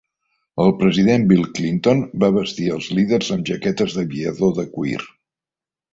[0.63, 4.99] El president Bill Clinton va vestir els líders amb jaquetes d'aviador de cuir.